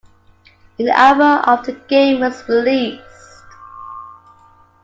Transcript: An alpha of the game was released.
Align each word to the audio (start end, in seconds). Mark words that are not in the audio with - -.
An 0.79 0.89
alpha 0.89 1.43
of 1.47 1.63
the 1.63 1.73
game 1.73 2.21
was 2.21 2.49
released. 2.49 3.43